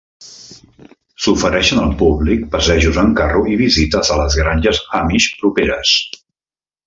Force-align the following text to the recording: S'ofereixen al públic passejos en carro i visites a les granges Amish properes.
S'ofereixen 1.25 1.81
al 1.81 1.91
públic 1.99 2.47
passejos 2.55 2.97
en 3.03 3.13
carro 3.21 3.43
i 3.55 3.59
visites 3.61 4.11
a 4.15 4.19
les 4.23 4.39
granges 4.41 4.81
Amish 5.03 5.29
properes. 5.43 5.95